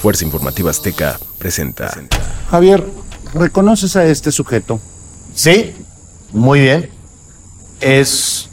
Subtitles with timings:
[0.00, 1.92] Fuerza Informativa Azteca presenta.
[2.50, 2.84] Javier,
[3.34, 4.80] ¿reconoces a este sujeto?
[5.34, 5.74] Sí,
[6.32, 6.90] muy bien.
[7.80, 8.48] Es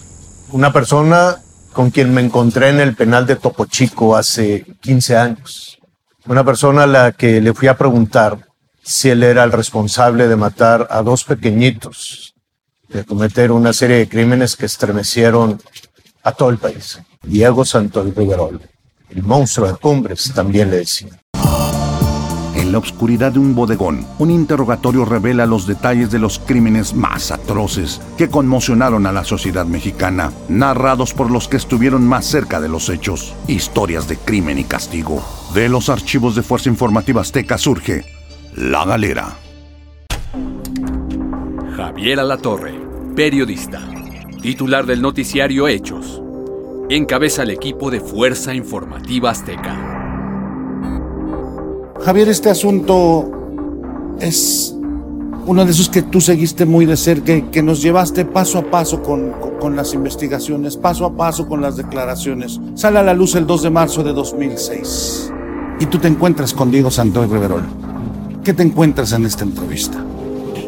[0.52, 5.78] una persona con quien me encontré en el penal de Topo Chico hace 15 años.
[6.26, 8.48] Una persona a la que le fui a preguntar
[8.84, 12.34] si él era el responsable de matar a dos pequeñitos,
[12.90, 15.62] de cometer una serie de crímenes que estremecieron
[16.24, 17.00] a todo el país.
[17.22, 18.60] Diego Santos Riverol,
[19.10, 21.10] el monstruo de cumbres, también le decía.
[22.66, 27.30] En la oscuridad de un bodegón, un interrogatorio revela los detalles de los crímenes más
[27.30, 32.68] atroces que conmocionaron a la sociedad mexicana, narrados por los que estuvieron más cerca de
[32.68, 33.36] los hechos.
[33.48, 35.24] Historias de crimen y castigo.
[35.54, 38.04] De los archivos de Fuerza Informativa Azteca surge
[38.56, 39.38] La Galera.
[41.78, 42.74] Javier Alatorre,
[43.16, 43.80] periodista,
[44.42, 46.20] titular del noticiario Hechos.
[46.90, 49.95] Encabeza el equipo de Fuerza Informativa Azteca.
[52.06, 53.32] Javier, este asunto
[54.20, 54.76] es
[55.48, 59.02] uno de esos que tú seguiste muy de cerca, que, nos llevaste paso a paso
[59.02, 62.60] con, las investigaciones, paso a paso con las declaraciones.
[62.76, 65.32] Sale a la luz el 2 de marzo de 2006
[65.80, 67.64] y tú te encuentras con Diego Santoy Riverol.
[68.44, 69.98] ¿Qué te encuentras en esta entrevista?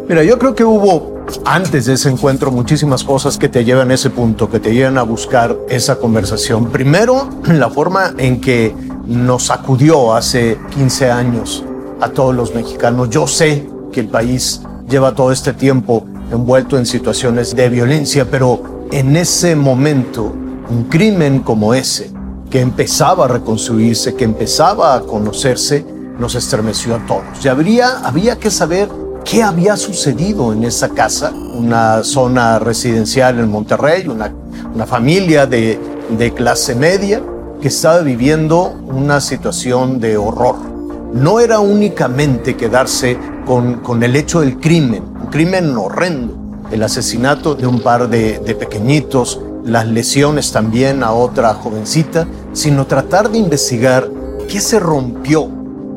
[0.09, 3.93] Mira, yo creo que hubo antes de ese encuentro muchísimas cosas que te llevan a
[3.93, 6.71] ese punto, que te llevan a buscar esa conversación.
[6.71, 8.73] Primero, la forma en que
[9.07, 11.63] nos sacudió hace 15 años
[12.01, 13.09] a todos los mexicanos.
[13.09, 18.87] Yo sé que el país lleva todo este tiempo envuelto en situaciones de violencia, pero
[18.91, 20.33] en ese momento,
[20.69, 22.11] un crimen como ese,
[22.49, 25.85] que empezaba a reconstruirse, que empezaba a conocerse,
[26.19, 27.23] nos estremeció a todos.
[27.43, 28.89] Y habría, había que saber
[29.23, 34.33] qué había sucedido en esa casa, una zona residencial en Monterrey, una,
[34.73, 37.21] una familia de, de clase media,
[37.61, 40.55] que estaba viviendo una situación de horror.
[41.13, 46.35] No era únicamente quedarse con, con el hecho del crimen, un crimen horrendo,
[46.71, 52.85] el asesinato de un par de, de pequeñitos, las lesiones también a otra jovencita, sino
[52.85, 54.09] tratar de investigar
[54.47, 55.49] qué se rompió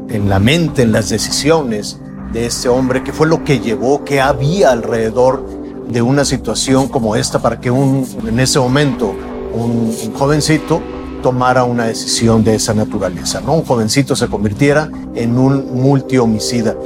[0.09, 1.99] en la mente, en las decisiones
[2.33, 5.45] de este hombre, qué fue lo que llevó, qué había alrededor
[5.89, 9.13] de una situación como esta para que un, en ese momento
[9.53, 10.81] un, un jovencito
[11.23, 13.55] tomara una decisión de esa naturaleza, ¿no?
[13.55, 16.77] Un jovencito se convirtiera en un multihomicida.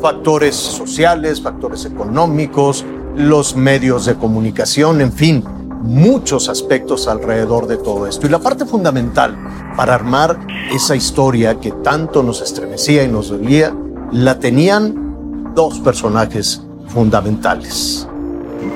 [0.00, 2.84] Factores sociales, factores económicos,
[3.16, 5.44] los medios de comunicación, en fin,
[5.82, 8.26] muchos aspectos alrededor de todo esto.
[8.26, 9.36] Y la parte fundamental
[9.76, 10.38] para armar
[10.72, 13.74] esa historia que tanto nos estremecía y nos dolía,
[14.12, 18.08] la tenían dos personajes fundamentales,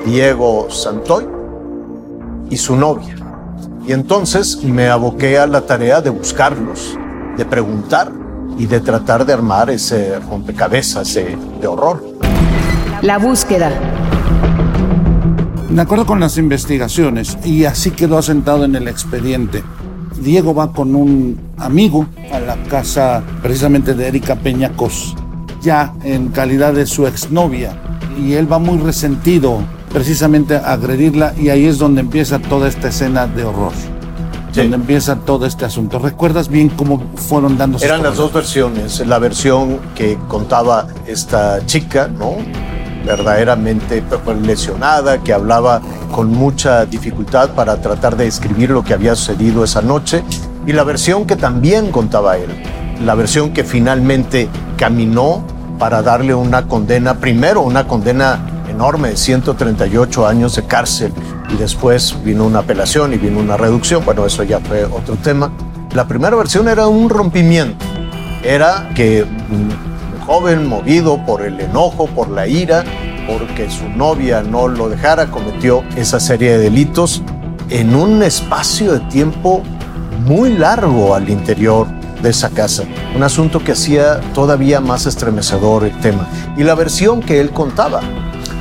[0.05, 1.25] Diego Santoy
[2.49, 3.18] y su novia.
[3.89, 6.95] Y entonces me aboqué a la tarea de buscarlos,
[7.35, 8.11] de preguntar
[8.55, 12.05] y de tratar de armar ese rompecabezas de, de horror.
[13.01, 13.71] La búsqueda.
[15.71, 19.63] De acuerdo con las investigaciones, y así quedó asentado en el expediente,
[20.21, 25.15] Diego va con un amigo a la casa precisamente de Erika Peñacos,
[25.63, 27.71] ya en calidad de su exnovia,
[28.19, 32.89] y él va muy resentido precisamente a agredirla y ahí es donde empieza toda esta
[32.89, 33.73] escena de horror.
[34.51, 34.61] Sí.
[34.61, 35.99] Donde empieza todo este asunto.
[35.99, 37.85] ¿Recuerdas bien cómo fueron dándose?
[37.85, 39.05] Eran las dos versiones.
[39.05, 42.37] La versión que contaba esta chica, ¿no?
[43.05, 44.03] verdaderamente
[44.43, 49.81] lesionada, que hablaba con mucha dificultad para tratar de describir lo que había sucedido esa
[49.81, 50.23] noche,
[50.67, 52.49] y la versión que también contaba él,
[53.03, 55.43] la versión que finalmente caminó
[55.79, 58.39] para darle una condena, primero una condena
[58.79, 61.11] enorme de 138 años de cárcel
[61.49, 65.51] y después vino una apelación y vino una reducción, bueno, eso ya fue otro tema.
[65.93, 67.83] La primera versión era un rompimiento,
[68.41, 69.25] era que
[70.25, 72.85] joven movido por el enojo, por la ira,
[73.27, 77.21] porque su novia no lo dejara, cometió esa serie de delitos
[77.69, 79.61] en un espacio de tiempo
[80.25, 81.85] muy largo al interior
[82.21, 82.83] de esa casa.
[83.13, 86.29] Un asunto que hacía todavía más estremecedor el tema.
[86.55, 88.01] Y la versión que él contaba,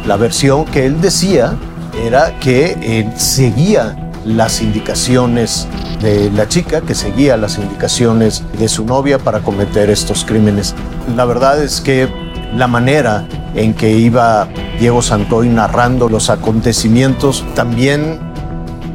[0.09, 1.55] la versión que él decía
[2.03, 3.95] era que él seguía
[4.25, 5.69] las indicaciones
[6.01, 10.75] de la chica, que seguía las indicaciones de su novia para cometer estos crímenes.
[11.15, 12.09] La verdad es que
[12.57, 14.49] la manera en que iba
[14.81, 18.19] Diego Santoy narrando los acontecimientos también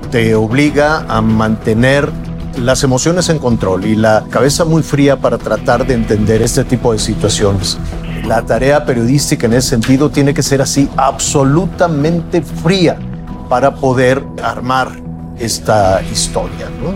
[0.09, 2.09] te obliga a mantener
[2.57, 6.91] las emociones en control y la cabeza muy fría para tratar de entender este tipo
[6.91, 7.77] de situaciones.
[8.25, 12.97] La tarea periodística en ese sentido tiene que ser así, absolutamente fría,
[13.49, 14.91] para poder armar
[15.37, 16.69] esta historia.
[16.81, 16.93] ¿no?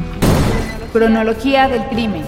[0.94, 2.24] Cronología del crimen.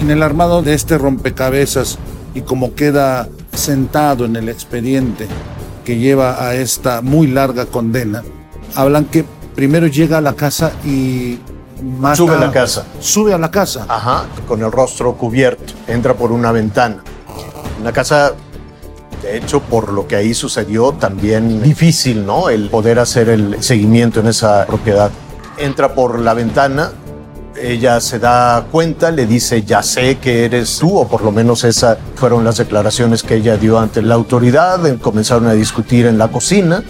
[0.00, 1.98] En el armado de este rompecabezas
[2.32, 5.26] y como queda sentado en el expediente
[5.84, 8.22] que lleva a esta muy larga condena,
[8.76, 9.24] hablan que
[9.56, 11.40] primero llega a la casa y
[11.82, 12.86] mata, Sube a la casa.
[13.00, 13.84] Sube a la casa.
[13.88, 15.72] Ajá, con el rostro cubierto.
[15.88, 17.02] Entra por una ventana.
[17.80, 18.32] Una casa,
[19.22, 22.48] de hecho, por lo que ahí sucedió, también difícil, ¿no?
[22.48, 25.10] El poder hacer el seguimiento en esa propiedad.
[25.56, 26.92] Entra por la ventana,
[27.60, 31.64] ella se da cuenta, le dice, ya sé que eres tú, o por lo menos
[31.64, 36.28] esas fueron las declaraciones que ella dio ante la autoridad, comenzaron a discutir en la
[36.28, 36.82] cocina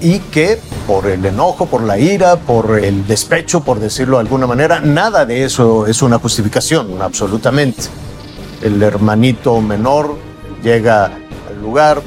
[0.00, 4.46] y que por el enojo, por la ira, por el despecho, por decirlo de alguna
[4.46, 7.84] manera, nada de eso es una justificación, absolutamente.
[8.62, 10.16] El hermanito menor
[10.62, 12.02] llega al lugar,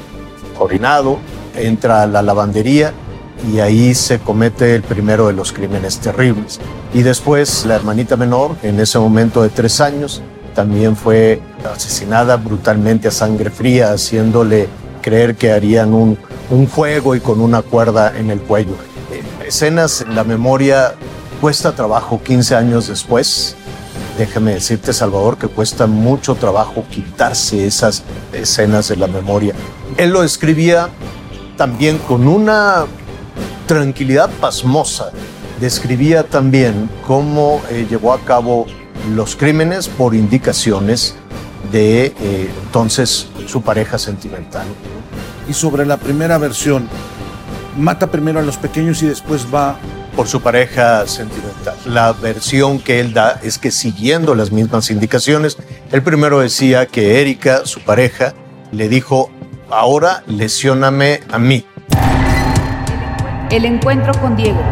[0.58, 1.18] orinado,
[1.54, 2.92] entra a la lavandería
[3.50, 6.60] y ahí se comete el primero de los crímenes terribles.
[6.92, 10.22] Y después la hermanita menor, en ese momento de tres años,
[10.54, 11.40] también fue
[11.72, 14.68] asesinada brutalmente a sangre fría, haciéndole
[15.00, 16.18] creer que harían un,
[16.50, 18.74] un juego y con una cuerda en el cuello.
[19.10, 20.94] Eh, Escenas en la memoria
[21.40, 23.56] cuesta trabajo 15 años después.
[24.20, 28.02] Déjame decirte, Salvador, que cuesta mucho trabajo quitarse esas
[28.34, 29.54] escenas de la memoria.
[29.96, 30.90] Él lo escribía
[31.56, 32.84] también con una
[33.66, 35.10] tranquilidad pasmosa.
[35.58, 38.66] Describía también cómo eh, llevó a cabo
[39.14, 41.14] los crímenes por indicaciones
[41.72, 44.66] de eh, entonces su pareja sentimental.
[45.48, 46.90] Y sobre la primera versión,
[47.78, 49.78] mata primero a los pequeños y después va
[50.14, 51.76] por su pareja sentimental.
[51.86, 55.56] La versión que él da es que siguiendo las mismas indicaciones,
[55.92, 58.34] el primero decía que Erika, su pareja,
[58.72, 59.30] le dijo,
[59.70, 61.64] ahora lesióname a mí.
[63.50, 64.62] El encuentro con Diego.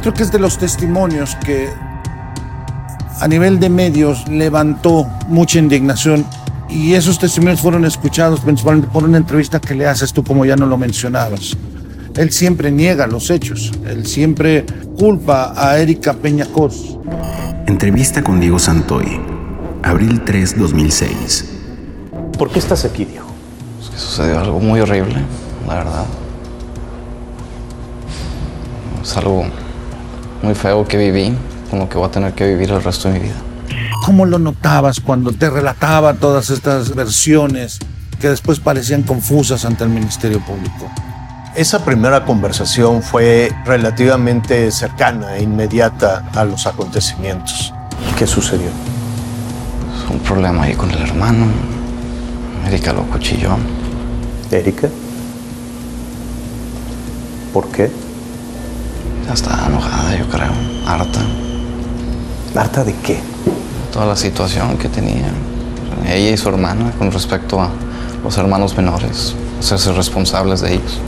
[0.00, 1.68] creo que es de los testimonios que
[3.20, 6.26] a nivel de medios levantó mucha indignación
[6.68, 10.56] y esos testimonios fueron escuchados principalmente por una entrevista que le haces tú como ya
[10.56, 11.56] no lo mencionabas.
[12.16, 14.64] Él siempre niega los hechos, él siempre
[14.96, 16.96] culpa a Erika Peñacos.
[17.66, 19.20] Entrevista con Diego Santoy.
[19.82, 21.50] Abril 3, 2006.
[22.38, 23.26] ¿Por qué estás aquí, Diego?
[23.82, 25.16] Es que sucedió algo muy horrible,
[25.66, 26.04] la verdad.
[29.02, 29.46] Es algo
[30.40, 31.36] muy feo que viví,
[31.68, 33.42] con lo que voy a tener que vivir el resto de mi vida.
[34.06, 37.80] ¿Cómo lo notabas cuando te relataba todas estas versiones
[38.20, 40.88] que después parecían confusas ante el Ministerio Público?
[41.54, 47.72] Esa primera conversación fue relativamente cercana e inmediata a los acontecimientos.
[48.18, 48.70] ¿Qué sucedió?
[50.10, 51.46] Un problema ahí con el hermano.
[52.66, 53.56] Erika lo cuchilló.
[54.50, 54.88] ¿Erika?
[57.52, 57.88] ¿Por qué?
[59.24, 60.50] Ya está enojada, yo creo.
[60.88, 61.20] Harta.
[62.56, 63.20] ¿Harta de qué?
[63.92, 65.30] Toda la situación que tenía.
[66.08, 67.70] Ella y su hermana con respecto a
[68.24, 69.36] los hermanos menores.
[69.60, 71.00] Hacerse responsables de ellos.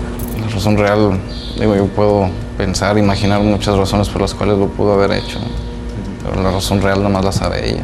[0.56, 1.20] Razón real,
[1.60, 5.38] digo, yo puedo pensar, imaginar muchas razones por las cuales lo pudo haber hecho.
[6.24, 7.82] Pero la razón real nada más la sabe ella.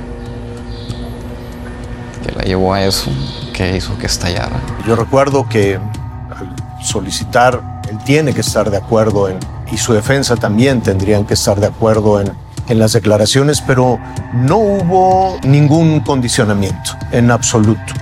[2.25, 3.11] Que la llevó a eso,
[3.53, 4.59] que hizo que estallara.
[4.87, 9.39] Yo recuerdo que al solicitar, él tiene que estar de acuerdo en,
[9.71, 12.33] y su defensa también tendrían que estar de acuerdo en,
[12.69, 13.99] en las declaraciones, pero
[14.33, 17.93] no hubo ningún condicionamiento en absoluto,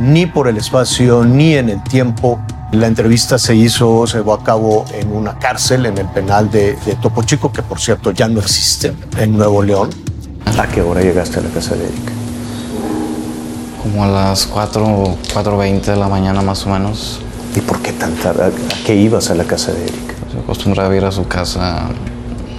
[0.00, 2.40] ni por el espacio, ni en el tiempo.
[2.72, 6.76] La entrevista se hizo, se llevó a cabo en una cárcel, en el penal de,
[6.86, 9.90] de Topo Chico, que por cierto ya no existe en Nuevo León.
[10.56, 12.12] ¿A qué hora llegaste a la casa de Erika?
[13.82, 14.84] Como a las 4,
[15.34, 17.20] 4.20 de la mañana más o menos.
[17.56, 18.44] ¿Y por qué tan tarde?
[18.44, 20.14] ¿A qué ibas a la casa de Erika?
[20.30, 21.88] Se acostumbraba a ir a su casa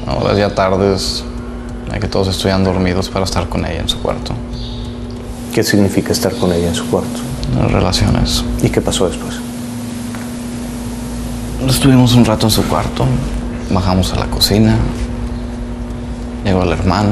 [0.08, 1.24] a horas ya tardes,
[1.90, 4.34] a que todos estuvieran dormidos para estar con ella en su cuarto.
[5.54, 7.20] ¿Qué significa estar con ella en su cuarto?
[7.58, 8.44] Las relaciones.
[8.62, 9.51] ¿Y qué pasó después?
[11.68, 13.06] Estuvimos un rato en su cuarto,
[13.70, 14.76] bajamos a la cocina,
[16.44, 17.12] llegó el hermano,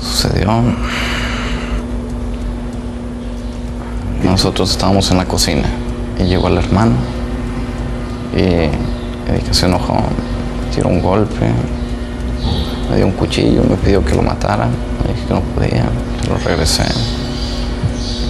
[0.00, 0.50] sucedió.
[4.22, 5.64] Nosotros estábamos en la cocina
[6.18, 6.92] y llegó el hermano
[8.36, 9.98] y Erika se enojó,
[10.74, 11.50] tiró un golpe,
[12.90, 15.84] me dio un cuchillo, me pidió que lo matara, me dije que no podía,
[16.28, 16.84] lo regresé,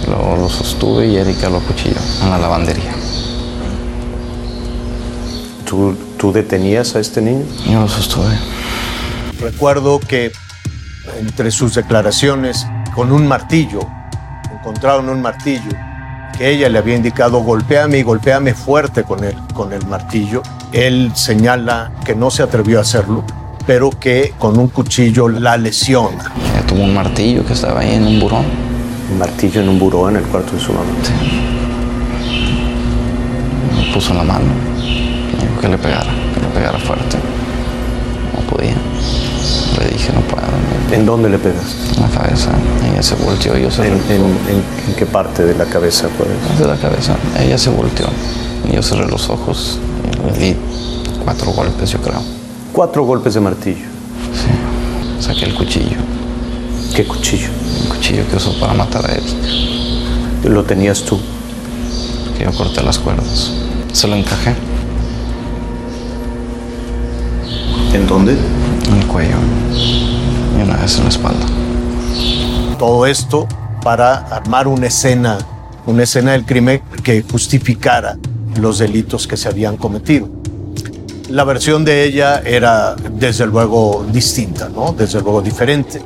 [0.09, 3.04] lo, lo sostuve y Erika lo acuchilló en la lavandería.
[5.75, 7.43] ¿Tú, ¿Tú detenías a este niño?
[7.69, 8.33] Yo lo sostuve.
[9.41, 10.31] Recuerdo que
[11.19, 12.65] entre sus declaraciones
[12.95, 13.81] con un martillo,
[14.57, 15.71] encontraron un martillo
[16.37, 20.43] que ella le había indicado golpéame y golpéame fuerte con el, con el martillo.
[20.71, 23.25] Él señala que no se atrevió a hacerlo,
[23.67, 26.31] pero que con un cuchillo la lesiona.
[26.53, 28.45] Ella tuvo un martillo que estaba ahí en un burón.
[29.11, 30.85] Un martillo en un buró en el cuarto de su mamá.
[33.75, 34.74] Me puso en la mano.
[35.65, 37.17] Que le pegara, que le pegara fuerte.
[38.35, 38.75] No podía.
[39.79, 40.43] Le dije, no puedo.
[40.91, 41.75] ¿En dónde le pegas?
[41.95, 42.51] En la cabeza.
[42.91, 44.31] Ella se volteó y yo cerré ¿En, los en- ojos.
[44.47, 46.07] en- en qué parte de la cabeza?
[46.15, 46.59] Pues?
[46.59, 47.15] de la cabeza.
[47.39, 48.05] Ella se volteó.
[48.69, 49.79] Y yo cerré los ojos.
[50.23, 50.55] Y le di
[51.23, 52.21] cuatro golpes, yo creo.
[52.71, 53.87] Cuatro golpes de martillo.
[54.35, 55.25] Sí.
[55.25, 55.97] Saqué el cuchillo.
[56.95, 57.47] ¿Qué cuchillo?
[57.81, 59.25] El cuchillo que usó para matar a Eric.
[60.43, 61.19] ¿Lo tenías tú?
[62.37, 63.51] Que yo corté las cuerdas.
[63.93, 64.53] Se lo encajé
[67.95, 68.33] ¿En dónde?
[68.33, 69.37] en el cuello.
[69.71, 71.45] Y una vez en la espalda.
[72.77, 73.47] Todo esto
[73.81, 75.37] para armar una escena,
[75.85, 78.17] una escena del crimen que justificara
[78.59, 80.27] los delitos que se habían cometido.
[81.29, 84.91] La versión de ella era desde luego distinta, ¿no?
[84.91, 86.01] Desde luego diferente.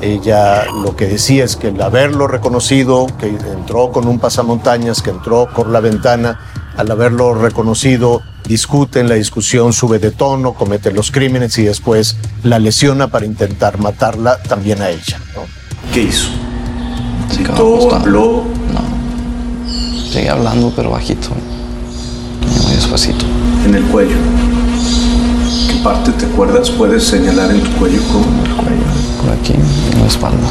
[0.00, 5.10] Ella lo que decía es que el haberlo reconocido, que entró con un pasamontañas, que
[5.10, 6.38] entró por la ventana,
[6.76, 12.16] al haberlo reconocido, discute en la discusión, sube de tono, comete los crímenes y después
[12.42, 15.20] la lesiona para intentar matarla también a ella.
[15.34, 15.42] ¿no?
[15.92, 16.28] ¿Qué hizo?
[17.30, 18.44] Se quedó acostado.
[18.72, 19.02] No.
[20.10, 21.28] Seguía hablando, pero bajito.
[22.42, 23.24] Y Muy despacito.
[23.64, 24.16] En el cuello.
[25.68, 26.70] ¿Qué parte te acuerdas?
[26.70, 28.44] ¿Puedes señalar en tu cuello cómo?
[28.44, 28.82] El cuello.
[29.20, 30.48] Por aquí, en la espalda.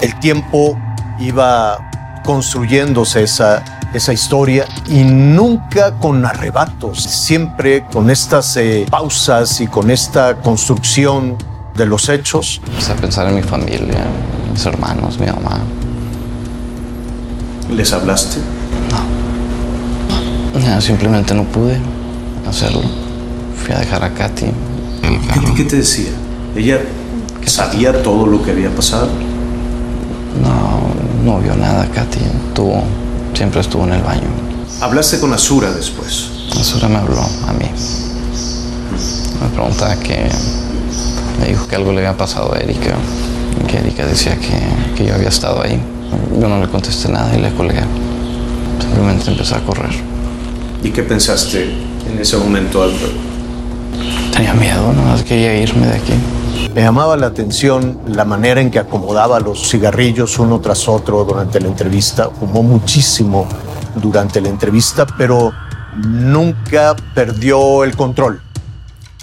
[0.00, 0.78] El tiempo
[1.20, 1.78] iba
[2.24, 3.62] construyéndose esa,
[3.94, 11.36] esa historia y nunca con arrebatos, siempre con estas eh, pausas y con esta construcción
[11.76, 12.60] de los hechos.
[12.66, 14.04] Empecé a pensar en mi familia,
[14.52, 15.60] mis hermanos, mi mamá.
[17.70, 18.38] ¿Les hablaste?
[20.62, 21.78] Ya, simplemente no pude
[22.48, 22.82] hacerlo.
[23.56, 24.46] Fui a dejar a Katy.
[25.02, 26.10] ¿Qué, qué te decía?
[26.54, 26.80] ¿Ella
[27.46, 29.08] sabía todo lo que había pasado?
[30.42, 32.20] No, no vio nada, Katy.
[32.54, 32.84] Tuvo,
[33.34, 34.28] siempre estuvo en el baño.
[34.80, 36.28] Hablaste con Azura después.
[36.58, 37.66] Azura me habló a mí.
[39.42, 40.28] Me preguntaba que...
[41.40, 42.94] Me dijo que algo le había pasado a Erika.
[43.68, 45.80] Que Erika decía que, que yo había estado ahí.
[46.40, 47.82] Yo no le contesté nada y le colgué.
[48.80, 49.92] Simplemente empecé a correr.
[50.82, 51.72] ¿Y qué pensaste
[52.10, 53.12] en ese momento, Álvaro?
[54.32, 56.12] Tenía miedo, nomás quería irme de aquí.
[56.72, 61.60] Me llamaba la atención la manera en que acomodaba los cigarrillos uno tras otro durante
[61.60, 62.30] la entrevista.
[62.30, 63.46] Fumó muchísimo
[63.96, 65.52] durante la entrevista, pero
[65.96, 68.42] nunca perdió el control.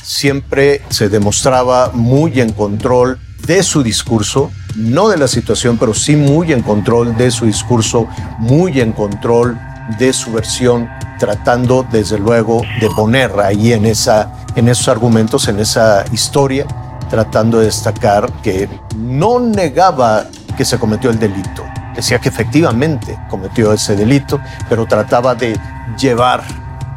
[0.01, 6.15] Siempre se demostraba muy en control de su discurso, no de la situación, pero sí
[6.15, 8.07] muy en control de su discurso,
[8.39, 9.59] muy en control
[9.99, 15.59] de su versión, tratando desde luego de poner ahí en, esa, en esos argumentos, en
[15.59, 16.65] esa historia,
[17.11, 20.27] tratando de destacar que no negaba
[20.57, 21.65] que se cometió el delito.
[21.93, 24.39] Decía que efectivamente cometió ese delito,
[24.69, 25.59] pero trataba de
[25.99, 26.41] llevar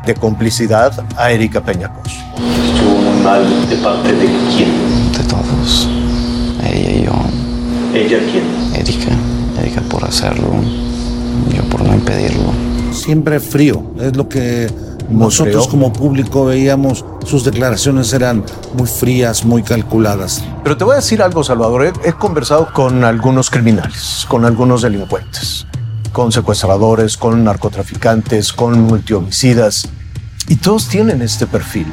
[0.07, 2.13] de complicidad a Erika Peñacos.
[2.13, 5.13] Estuvo muy mal de parte de quién.
[5.13, 5.89] De todos.
[6.63, 7.13] Ella y yo.
[7.93, 8.81] ¿Ella quién?
[8.81, 9.11] Erika.
[9.61, 10.49] Erika por hacerlo.
[11.53, 12.53] Yo por no impedirlo.
[12.93, 14.71] Siempre frío, es lo que
[15.09, 18.45] nosotros como público veíamos, sus declaraciones eran
[18.77, 20.45] muy frías, muy calculadas.
[20.63, 21.85] Pero te voy a decir algo, Salvador.
[21.85, 25.67] He, he conversado con algunos criminales, con algunos delincuentes,
[26.13, 29.89] con secuestradores, con narcotraficantes, con multihomicidas,
[30.49, 31.93] y todos tienen este perfil.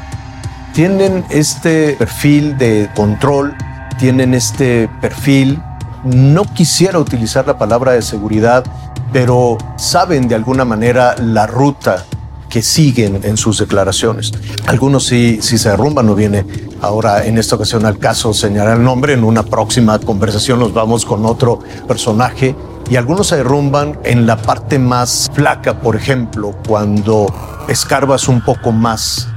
[0.73, 3.53] Tienen este perfil de control,
[3.99, 5.61] tienen este perfil,
[6.03, 8.63] no quisiera utilizar la palabra de seguridad,
[9.11, 12.05] pero saben de alguna manera la ruta
[12.51, 14.31] que siguen en sus declaraciones.
[14.67, 16.45] Algunos sí, sí se derrumban, no viene
[16.81, 21.05] ahora en esta ocasión al caso señalar el nombre, en una próxima conversación nos vamos
[21.05, 22.55] con otro personaje
[22.89, 27.33] y algunos se derrumban en la parte más flaca, por ejemplo, cuando
[27.69, 29.29] escarbas un poco más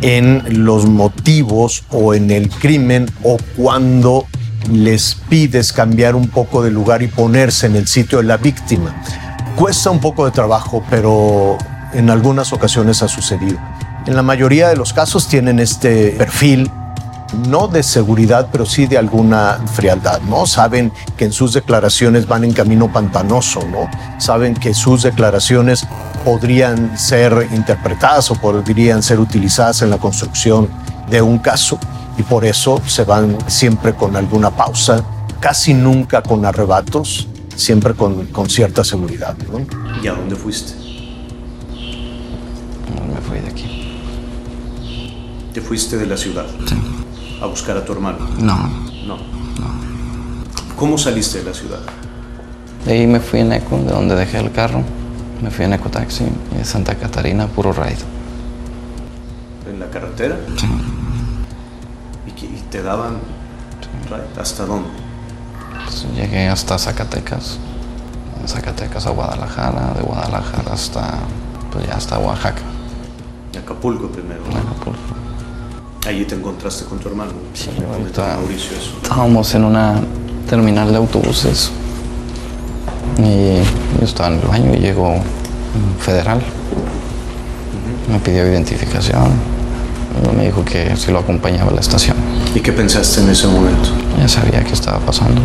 [0.00, 4.26] en los motivos o en el crimen o cuando
[4.70, 8.94] les pides cambiar un poco de lugar y ponerse en el sitio de la víctima.
[9.56, 11.58] Cuesta un poco de trabajo, pero
[11.92, 13.58] en algunas ocasiones ha sucedido.
[14.06, 16.70] En la mayoría de los casos tienen este perfil
[17.48, 20.46] no de seguridad, pero sí de alguna frialdad, ¿no?
[20.46, 23.88] Saben que en sus declaraciones van en camino pantanoso, ¿no?
[24.18, 25.86] Saben que sus declaraciones
[26.24, 30.68] podrían ser interpretadas o podrían ser utilizadas en la construcción
[31.10, 31.78] de un caso
[32.18, 35.02] y por eso se van siempre con alguna pausa,
[35.40, 39.60] casi nunca con arrebatos, siempre con, con cierta seguridad, ¿no?
[40.02, 40.74] ¿Y a dónde fuiste?
[43.40, 43.98] De aquí.
[45.54, 46.76] Te fuiste de la ciudad Sí.
[47.40, 48.18] a buscar a tu hermano.
[48.38, 48.56] No.
[49.06, 49.16] No.
[50.76, 51.78] ¿Cómo saliste de la ciudad?
[52.84, 54.82] De ahí me fui en Eco, de donde dejé el carro.
[55.40, 57.98] Me fui en Eco Taxi y de Santa Catarina, puro ride.
[59.70, 60.38] ¿En la carretera?
[60.56, 60.66] Sí.
[62.26, 63.18] ¿Y, te daban
[64.08, 64.40] ride?
[64.40, 64.88] ¿Hasta dónde?
[65.84, 67.58] Pues llegué hasta Zacatecas.
[68.46, 71.18] Zacatecas a Guadalajara, de Guadalajara hasta,
[71.70, 72.62] pues ya hasta Oaxaca.
[73.58, 74.40] Acapulco primero.
[74.50, 74.98] en Acapulco.
[76.06, 77.30] Allí te encontraste con tu hermano.
[77.54, 78.90] Sí, ¿Dónde ahorita- está Mauricio eso?
[79.02, 79.94] Estábamos en una
[80.48, 81.70] terminal de autobuses
[83.18, 83.56] y
[83.98, 85.22] yo estaba en el baño y llegó un
[86.00, 86.40] federal.
[88.10, 89.30] Me pidió identificación.
[90.36, 92.16] Me dijo que si lo acompañaba a la estación.
[92.54, 93.90] ¿Y qué pensaste en ese momento?
[94.18, 95.40] Ya sabía qué estaba pasando.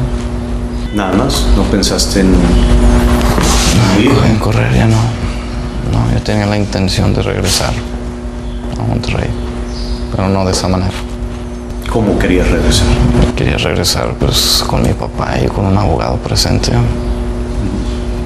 [0.93, 2.33] Nada más, no pensaste en...
[4.27, 4.97] En correr ya no.
[5.91, 7.71] No, yo tenía la intención de regresar
[8.79, 9.29] a Monterrey,
[10.11, 10.93] pero no de esa manera.
[11.91, 12.87] ¿Cómo querías regresar?
[13.35, 16.71] Quería regresar pues con mi papá y con un abogado presente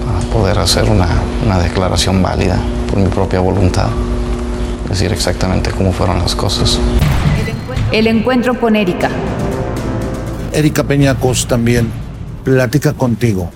[0.06, 1.08] para poder hacer una,
[1.46, 2.58] una declaración válida
[2.90, 3.88] por mi propia voluntad.
[4.90, 6.80] Decir exactamente cómo fueron las cosas.
[7.92, 9.10] El encuentro con Erika.
[10.54, 11.90] Erika Peñacos también
[12.44, 13.50] platica contigo.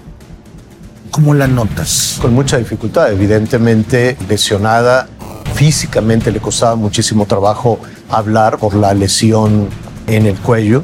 [1.11, 2.17] ¿Cómo la notas?
[2.21, 5.07] Con mucha dificultad, evidentemente lesionada.
[5.55, 9.69] Físicamente le costaba muchísimo trabajo hablar por la lesión
[10.05, 10.83] en el cuello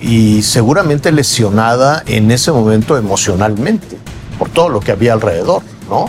[0.00, 3.98] y seguramente lesionada en ese momento emocionalmente
[4.38, 6.06] por todo lo que había alrededor, ¿no?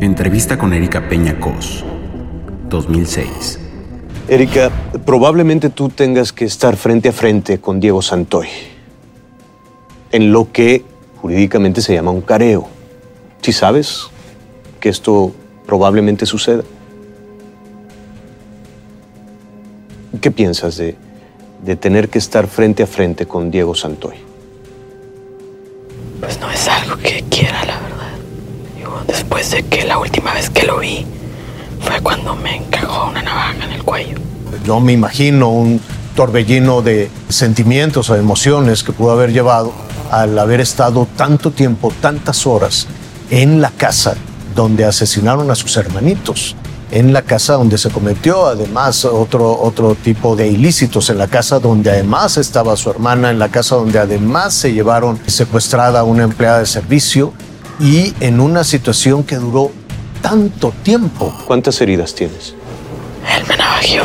[0.00, 1.82] Entrevista con Erika Peña Cos,
[2.68, 3.58] 2006.
[4.28, 4.70] Erika,
[5.06, 8.48] probablemente tú tengas que estar frente a frente con Diego Santoy
[10.10, 10.84] en lo que
[11.22, 12.68] jurídicamente se llama un careo.
[13.40, 14.02] Si sabes
[14.80, 15.32] que esto
[15.66, 16.62] probablemente suceda.
[20.22, 20.96] ¿Qué piensas de,
[21.64, 24.14] de tener que estar frente a frente con Diego Santoy?
[26.20, 28.12] Pues no es algo que quiera, la verdad.
[28.76, 31.04] Digo, después de que la última vez que lo vi
[31.80, 34.16] fue cuando me encajó una navaja en el cuello.
[34.64, 35.80] Yo me imagino un
[36.14, 39.72] torbellino de sentimientos o emociones que pudo haber llevado
[40.12, 42.86] al haber estado tanto tiempo, tantas horas
[43.28, 44.14] en la casa
[44.54, 46.54] donde asesinaron a sus hermanitos,
[46.92, 51.58] en la casa donde se cometió además otro, otro tipo de ilícitos, en la casa
[51.58, 56.22] donde además estaba su hermana, en la casa donde además se llevaron secuestrada a una
[56.24, 57.32] empleada de servicio
[57.80, 59.72] y en una situación que duró
[60.20, 61.34] tanto tiempo.
[61.46, 62.54] ¿Cuántas heridas tienes?
[63.34, 64.04] Él me navajeó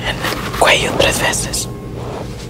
[0.00, 1.68] en el cuello tres veces.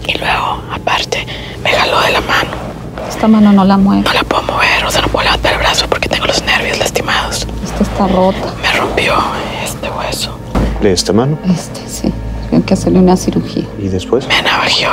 [0.07, 1.27] Y luego, aparte,
[1.63, 2.74] me jaló de la mano.
[3.09, 4.03] Esta mano no la mueve.
[4.03, 6.79] No la puedo mover, o sea, no puedo levantar el brazo porque tengo los nervios
[6.79, 7.47] lastimados.
[7.65, 8.53] Esta está rota.
[8.63, 9.15] Me rompió
[9.63, 10.39] este hueso.
[10.81, 11.39] ¿De esta mano?
[11.49, 12.13] Este, sí.
[12.51, 13.65] Tienen que hacerle una cirugía.
[13.79, 14.27] ¿Y después?
[14.29, 14.93] Me navajeó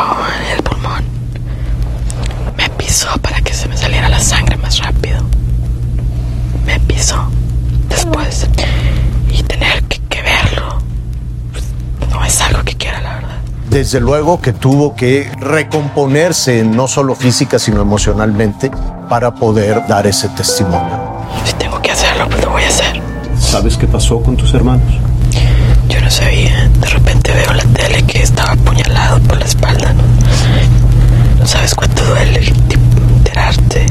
[0.55, 1.03] el pulmón.
[2.57, 5.21] Me pisó para que se me saliera la sangre más rápido.
[6.65, 7.23] Me pisó.
[7.89, 8.47] Después.
[9.31, 10.77] Y tener que, que verlo.
[11.51, 11.63] pues,
[12.09, 13.30] no es algo que quiera, la verdad.
[13.71, 18.69] Desde luego que tuvo que recomponerse no solo física sino emocionalmente
[19.09, 20.99] para poder dar ese testimonio.
[21.45, 23.01] Si tengo que hacerlo, pues lo voy a hacer.
[23.39, 24.93] ¿Sabes qué pasó con tus hermanos?
[25.87, 26.67] Yo no sabía.
[26.81, 29.93] De repente veo la tele que estaba apuñalado por la espalda.
[29.93, 30.03] No,
[31.39, 33.85] no sabes cuánto duele tipo, enterarte.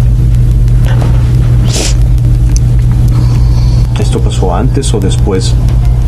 [3.99, 5.55] ¿Esto pasó antes o después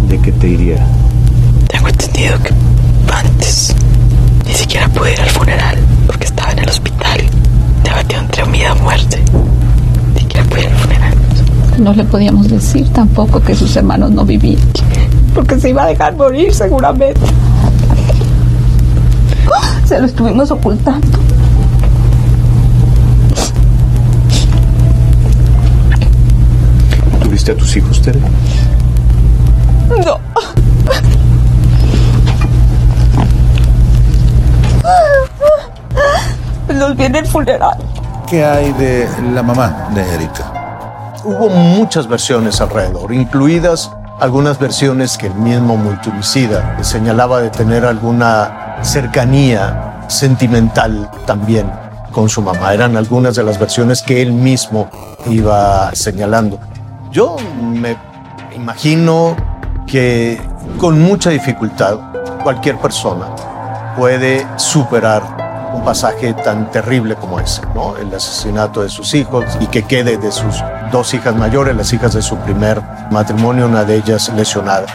[0.08, 0.86] de que te hiriera?
[1.68, 2.52] Tengo entendido que
[3.24, 3.74] antes
[4.46, 7.20] ni siquiera pude ir al funeral porque estaba en el hospital.
[7.84, 9.22] Debatió entre vida o muerte.
[10.14, 11.14] Ni siquiera pude ir al funeral.
[11.78, 14.62] No le podíamos decir tampoco que sus hermanos no vivían.
[15.34, 17.20] Porque se iba a dejar morir seguramente.
[19.84, 21.18] Se lo estuvimos ocultando.
[27.22, 28.20] ¿Tuviste a tus hijos, Tere?
[30.04, 30.18] No.
[36.82, 37.78] Los vi en el funeral.
[38.28, 41.20] ¿Qué hay de la mamá de Erika?
[41.22, 48.78] Hubo muchas versiones alrededor, incluidas algunas versiones que el mismo multimicida señalaba de tener alguna
[48.82, 51.70] cercanía sentimental también
[52.10, 52.74] con su mamá.
[52.74, 54.90] Eran algunas de las versiones que él mismo
[55.26, 56.58] iba señalando.
[57.12, 57.96] Yo me
[58.56, 59.36] imagino
[59.86, 60.40] que
[60.78, 61.96] con mucha dificultad
[62.42, 63.26] cualquier persona
[63.96, 65.41] puede superar
[65.72, 67.96] un pasaje tan terrible como ese, ¿no?
[67.96, 72.12] El asesinato de sus hijos y que quede de sus dos hijas mayores, las hijas
[72.12, 72.80] de su primer
[73.10, 74.92] matrimonio, una de ellas lesionada.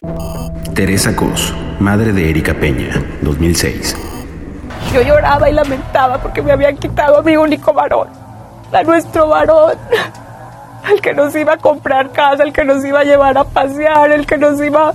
[0.73, 3.95] Teresa Cos, madre de Erika Peña, 2006.
[4.93, 8.07] Yo lloraba y lamentaba porque me habían quitado a mi único varón,
[8.71, 9.73] a nuestro varón,
[10.91, 14.11] el que nos iba a comprar casa, el que nos iba a llevar a pasear,
[14.11, 14.93] el que nos iba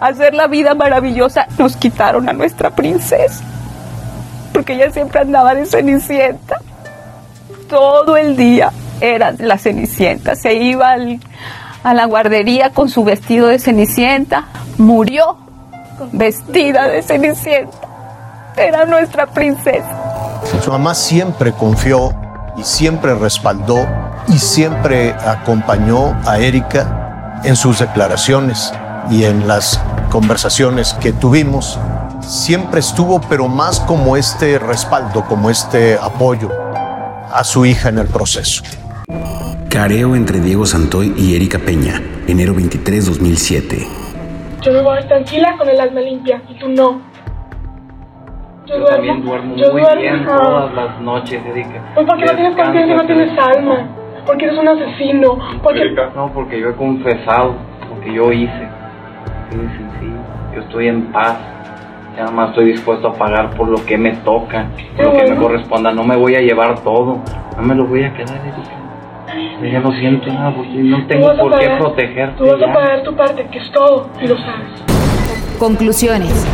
[0.00, 1.46] a hacer la vida maravillosa.
[1.58, 3.44] Nos quitaron a nuestra princesa,
[4.52, 6.60] porque ella siempre andaba de cenicienta.
[7.68, 10.96] Todo el día era la cenicienta, se iba
[11.82, 14.46] a la guardería con su vestido de cenicienta,
[14.78, 15.36] murió
[16.12, 17.88] vestida de cenicienta
[18.58, 20.40] era nuestra princesa.
[20.62, 22.12] Su mamá siempre confió
[22.56, 23.86] y siempre respaldó
[24.28, 28.72] y siempre acompañó a Erika en sus declaraciones
[29.10, 29.80] y en las
[30.10, 31.78] conversaciones que tuvimos.
[32.28, 36.50] Siempre estuvo, pero más como este respaldo, como este apoyo
[37.32, 38.62] a su hija en el proceso.
[39.70, 43.78] Careo entre Diego Santoy y Erika Peña, enero 23, 2007.
[44.60, 47.00] Yo me voy tranquila con el alma limpia y tú no.
[48.66, 51.82] Yo, también duermo muy bien todas las noches, Erika.
[51.94, 53.88] Pues porque no tienes conciencia, no tienes alma.
[54.26, 55.38] Porque eres un asesino.
[55.62, 55.80] Porque...
[56.14, 57.54] No, porque yo he confesado
[57.88, 58.68] lo que yo hice.
[59.50, 60.18] Sí, sencillo.
[60.54, 61.38] Yo estoy en paz.
[62.18, 65.30] Ya nada más estoy dispuesto a pagar por lo que me toca, por lo que
[65.30, 65.92] me corresponda.
[65.92, 67.20] No me voy a llevar todo.
[67.56, 69.70] No me lo voy a quedar, Erika.
[69.70, 72.36] Ya no siento nada no tengo por qué protegerte.
[72.36, 74.82] Tú vas a pagar tu parte, que es todo, y lo sabes.
[75.60, 76.44] Conclusiones.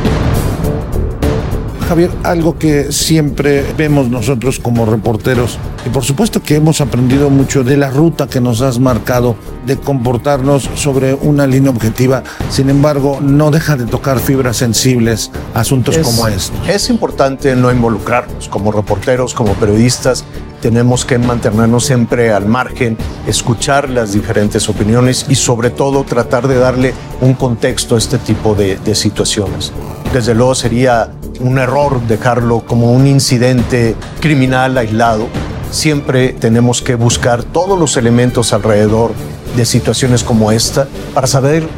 [1.89, 7.63] Javier, algo que siempre vemos nosotros como reporteros, y por supuesto que hemos aprendido mucho
[7.63, 13.19] de la ruta que nos has marcado de comportarnos sobre una línea objetiva, sin embargo,
[13.21, 16.69] no deja de tocar fibras sensibles, asuntos como estos.
[16.69, 20.25] Es importante no involucrarnos como reporteros, como periodistas,
[20.63, 26.57] tenemos que mantenernos siempre al margen, escuchar las diferentes opiniones y sobre todo tratar de
[26.57, 29.73] darle un contexto a este tipo de, de situaciones.
[30.15, 31.11] Desde luego sería
[31.45, 35.29] un error dejarlo como un incidente criminal aislado.
[35.71, 39.13] Siempre tenemos que buscar todos los elementos alrededor
[39.55, 41.69] de situaciones como esta para saber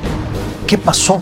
[0.69, 1.19] qué pasó,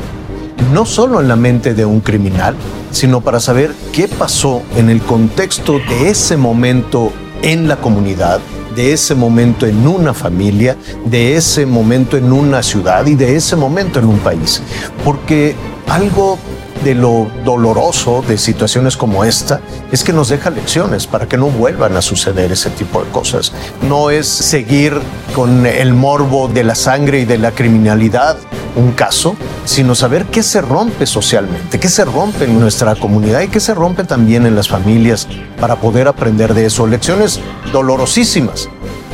[0.75, 2.55] no solo en la mente de un criminal,
[2.91, 8.41] sino para saber qué pasó en el contexto de ese momento en la comunidad,
[8.75, 13.57] de ese momento en una familia, de ese momento en una ciudad y de ese
[13.57, 14.63] momento en un país.
[15.05, 15.55] Porque
[15.89, 16.39] algo
[16.85, 19.61] de lo doloroso de situaciones como esta
[19.91, 23.53] es que nos deja lecciones para que no vuelvan a suceder ese tipo de cosas.
[23.89, 25.01] No es seguir
[25.35, 28.37] con el morbo de la sangre y de la criminalidad
[28.77, 33.49] un caso, sino saber qué se rompe socialmente, qué se rompe en nuestra comunidad y
[33.49, 35.29] qué se rompe también en las familias
[35.61, 36.87] para poder aprender de eso.
[36.87, 37.41] Lecciones
[37.73, 38.69] dolorosísimas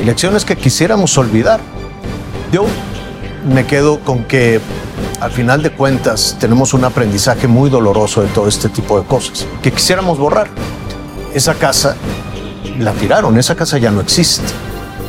[0.05, 1.59] lecciones que quisiéramos olvidar.
[2.51, 2.65] Yo
[3.47, 4.59] me quedo con que
[5.19, 9.45] al final de cuentas tenemos un aprendizaje muy doloroso de todo este tipo de cosas
[9.61, 10.49] que quisiéramos borrar.
[11.33, 11.95] Esa casa
[12.79, 14.43] la tiraron, esa casa ya no existe.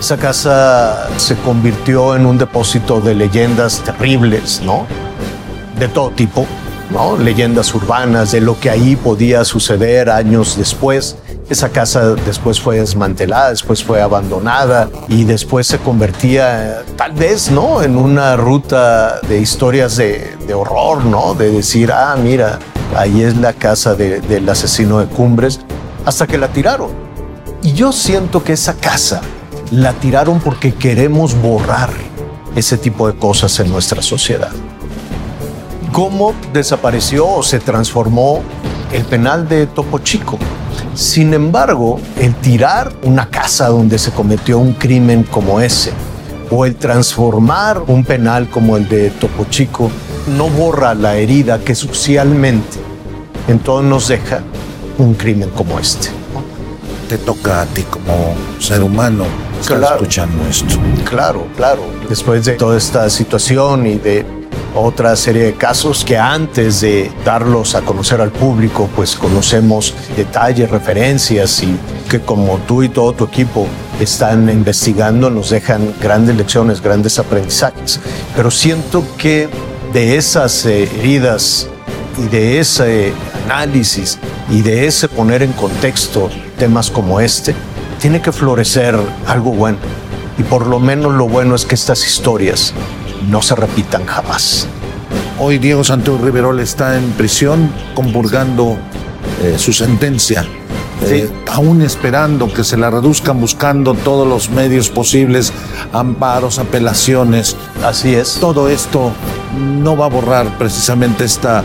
[0.02, 4.84] Esa casa se convirtió en un depósito de leyendas terribles, ¿no?
[5.78, 6.44] De todo tipo,
[6.90, 7.16] ¿no?
[7.16, 11.18] Leyendas urbanas de lo que ahí podía suceder años después.
[11.48, 17.80] Esa casa después fue desmantelada, después fue abandonada y después se convertía tal vez, ¿no?
[17.80, 21.34] En una ruta de historias de, horror, ¿no?
[21.34, 22.58] De decir, ah, mira,
[22.96, 25.60] ahí es la casa de, del asesino de Cumbres,
[26.04, 26.90] hasta que la tiraron.
[27.62, 29.20] Y yo siento que esa casa
[29.72, 31.88] la tiraron porque queremos borrar
[32.54, 34.50] ese tipo de cosas en nuestra sociedad.
[35.92, 38.42] ¿Cómo desapareció o se transformó
[38.92, 40.38] el penal de Topo Chico?
[40.94, 45.92] Sin embargo, el tirar una casa donde se cometió un crimen como ese,
[46.50, 49.90] o el transformar un penal como el de Topo Chico,
[50.36, 52.78] no borra la herida que socialmente
[53.48, 54.42] entonces nos deja
[54.98, 56.08] un crimen como este.
[57.08, 59.24] Te toca a ti como ser humano
[59.62, 60.76] estar escuchando esto.
[61.04, 61.82] Claro, claro.
[62.08, 64.24] Después de toda esta situación y de
[64.74, 70.70] otra serie de casos que antes de darlos a conocer al público, pues conocemos detalles,
[70.70, 71.76] referencias y
[72.08, 73.66] que como tú y todo tu equipo
[74.00, 78.00] están investigando nos dejan grandes lecciones, grandes aprendizajes.
[78.34, 79.48] Pero siento que
[79.92, 81.68] de esas eh, heridas
[82.18, 83.12] y de ese
[83.44, 84.18] análisis
[84.50, 87.54] y de ese poner en contexto temas como este,
[88.02, 89.78] tiene que florecer algo bueno.
[90.36, 92.74] Y por lo menos lo bueno es que estas historias
[93.30, 94.66] no se repitan jamás.
[95.38, 98.76] Hoy Diego Santos Riverol está en prisión compurgando
[99.44, 100.44] eh, su sentencia.
[101.02, 105.52] Eh, aún esperando que se la reduzcan, buscando todos los medios posibles,
[105.92, 107.56] amparos, apelaciones.
[107.84, 108.38] Así es.
[108.40, 109.12] Todo esto
[109.80, 111.62] no va a borrar precisamente esta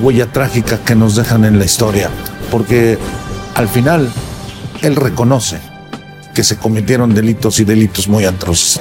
[0.00, 2.10] huella trágica que nos dejan en la historia.
[2.48, 2.96] porque
[3.54, 4.08] al final
[4.82, 5.69] él reconoce
[6.34, 8.80] que se cometieron delitos y delitos muy atroces.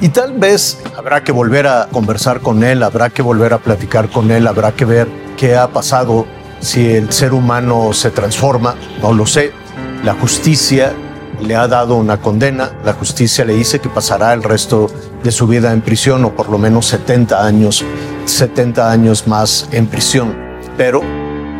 [0.00, 4.08] Y tal vez habrá que volver a conversar con él, habrá que volver a platicar
[4.08, 6.26] con él, habrá que ver qué ha pasado,
[6.60, 9.52] si el ser humano se transforma, no lo sé.
[10.04, 10.92] La justicia
[11.40, 14.90] le ha dado una condena, la justicia le dice que pasará el resto
[15.22, 17.84] de su vida en prisión o por lo menos 70 años,
[18.24, 20.36] 70 años más en prisión.
[20.76, 21.02] Pero,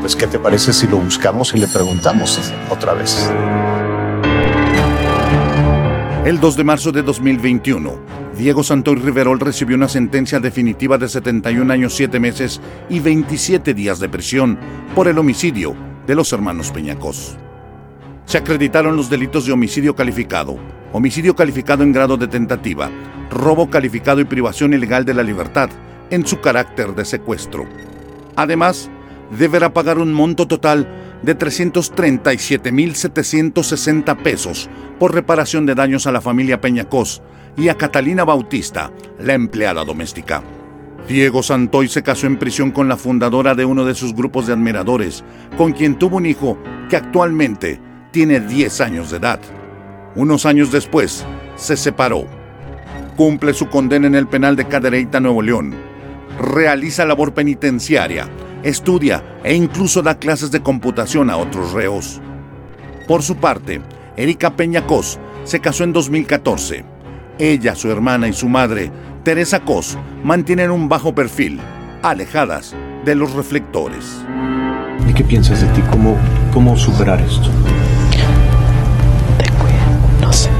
[0.00, 3.30] pues, ¿qué te parece si lo buscamos y le preguntamos otra vez?
[6.24, 7.98] El 2 de marzo de 2021,
[8.38, 13.98] Diego Santoy Riverol recibió una sentencia definitiva de 71 años 7 meses y 27 días
[13.98, 14.56] de prisión
[14.94, 15.74] por el homicidio
[16.06, 17.36] de los hermanos Peñacos.
[18.24, 20.60] Se acreditaron los delitos de homicidio calificado,
[20.92, 22.88] homicidio calificado en grado de tentativa,
[23.28, 25.70] robo calificado y privación ilegal de la libertad
[26.10, 27.66] en su carácter de secuestro.
[28.36, 28.88] Además,
[29.36, 30.86] deberá pagar un monto total
[31.22, 34.70] de 337.760 pesos
[35.02, 37.22] por reparación de daños a la familia Peñacos
[37.56, 40.44] y a Catalina Bautista, la empleada doméstica.
[41.08, 44.52] Diego Santoy se casó en prisión con la fundadora de uno de sus grupos de
[44.52, 45.24] admiradores,
[45.56, 46.56] con quien tuvo un hijo
[46.88, 47.80] que actualmente
[48.12, 49.40] tiene 10 años de edad.
[50.14, 52.24] Unos años después, se separó.
[53.16, 55.74] Cumple su condena en el penal de Cadereyta, Nuevo León.
[56.38, 58.28] Realiza labor penitenciaria,
[58.62, 62.20] estudia e incluso da clases de computación a otros reos.
[63.08, 63.82] Por su parte,
[64.16, 66.84] Erika Peña Cos se casó en 2014.
[67.38, 68.92] Ella, su hermana y su madre,
[69.24, 71.60] Teresa Cos, mantienen un bajo perfil,
[72.02, 74.22] alejadas de los reflectores.
[75.08, 75.80] ¿Y qué piensas de ti?
[75.90, 76.16] ¿Cómo,
[76.52, 77.48] cómo superar esto?
[80.20, 80.50] No sé.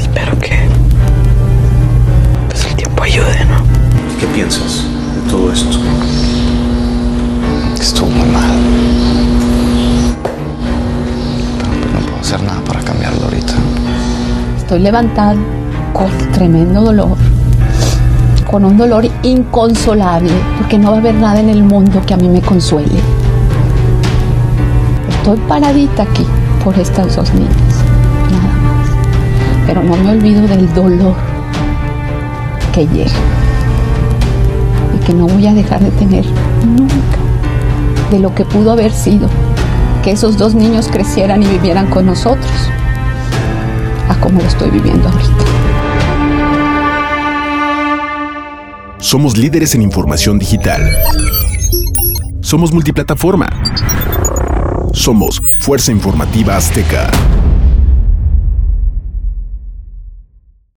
[0.00, 0.58] Espero que
[2.48, 3.62] pues el tiempo ayude, ¿no?
[4.18, 4.84] ¿Qué piensas
[5.14, 5.78] de todo esto?
[14.70, 15.36] Estoy levantado
[15.92, 17.16] con tremendo dolor,
[18.48, 22.16] con un dolor inconsolable, porque no va a haber nada en el mundo que a
[22.16, 23.00] mí me consuele.
[25.08, 26.24] Estoy paradita aquí
[26.62, 27.50] por estas dos niñas,
[28.30, 28.88] nada más.
[29.66, 31.16] Pero no me olvido del dolor
[32.72, 33.10] que llega
[34.94, 36.24] y que no voy a dejar de tener
[36.64, 37.18] nunca
[38.12, 39.28] de lo que pudo haber sido
[40.04, 42.70] que esos dos niños crecieran y vivieran con nosotros
[44.10, 45.44] a como lo estoy viviendo ahorita.
[48.98, 50.82] Somos líderes en información digital.
[52.40, 53.48] Somos multiplataforma.
[54.92, 57.10] Somos Fuerza Informativa Azteca.